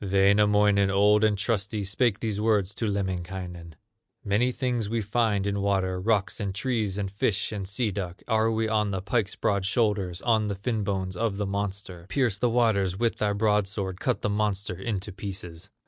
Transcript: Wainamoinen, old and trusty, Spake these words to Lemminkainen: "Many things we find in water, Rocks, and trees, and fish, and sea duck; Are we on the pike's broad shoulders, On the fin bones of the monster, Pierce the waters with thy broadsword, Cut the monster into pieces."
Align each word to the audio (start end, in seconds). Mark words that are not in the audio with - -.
Wainamoinen, 0.03 0.89
old 0.89 1.23
and 1.23 1.37
trusty, 1.37 1.83
Spake 1.83 2.21
these 2.21 2.41
words 2.41 2.73
to 2.73 2.87
Lemminkainen: 2.87 3.75
"Many 4.25 4.51
things 4.51 4.89
we 4.89 4.99
find 4.99 5.45
in 5.45 5.61
water, 5.61 5.99
Rocks, 6.01 6.39
and 6.39 6.55
trees, 6.55 6.97
and 6.97 7.11
fish, 7.11 7.51
and 7.51 7.67
sea 7.67 7.91
duck; 7.91 8.23
Are 8.27 8.49
we 8.51 8.67
on 8.67 8.89
the 8.89 9.03
pike's 9.03 9.35
broad 9.35 9.63
shoulders, 9.63 10.19
On 10.23 10.47
the 10.47 10.55
fin 10.55 10.83
bones 10.83 11.15
of 11.15 11.37
the 11.37 11.45
monster, 11.45 12.07
Pierce 12.09 12.39
the 12.39 12.49
waters 12.49 12.97
with 12.97 13.17
thy 13.17 13.33
broadsword, 13.33 13.99
Cut 13.99 14.23
the 14.23 14.29
monster 14.31 14.73
into 14.75 15.11
pieces." 15.11 15.69